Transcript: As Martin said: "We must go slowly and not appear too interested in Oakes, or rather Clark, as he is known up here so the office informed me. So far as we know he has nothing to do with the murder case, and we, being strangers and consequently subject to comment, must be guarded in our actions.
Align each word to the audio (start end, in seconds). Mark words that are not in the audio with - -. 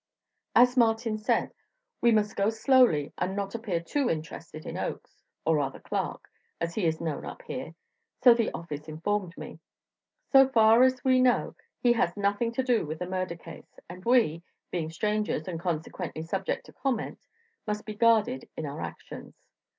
As 0.55 0.75
Martin 0.75 1.19
said: 1.19 1.53
"We 2.01 2.11
must 2.11 2.35
go 2.35 2.49
slowly 2.49 3.13
and 3.19 3.35
not 3.35 3.53
appear 3.53 3.79
too 3.79 4.09
interested 4.09 4.65
in 4.65 4.75
Oakes, 4.75 5.21
or 5.45 5.57
rather 5.57 5.79
Clark, 5.79 6.27
as 6.59 6.73
he 6.73 6.87
is 6.87 6.99
known 6.99 7.23
up 7.23 7.43
here 7.43 7.75
so 8.23 8.33
the 8.33 8.51
office 8.51 8.87
informed 8.87 9.37
me. 9.37 9.59
So 10.31 10.49
far 10.49 10.81
as 10.81 11.03
we 11.03 11.21
know 11.21 11.53
he 11.79 11.93
has 11.93 12.17
nothing 12.17 12.51
to 12.53 12.63
do 12.63 12.83
with 12.83 12.97
the 12.97 13.05
murder 13.05 13.35
case, 13.35 13.77
and 13.87 14.03
we, 14.03 14.41
being 14.71 14.89
strangers 14.89 15.47
and 15.47 15.59
consequently 15.59 16.23
subject 16.23 16.65
to 16.65 16.73
comment, 16.73 17.19
must 17.67 17.85
be 17.85 17.93
guarded 17.93 18.49
in 18.57 18.65
our 18.65 18.81
actions. 18.81 19.35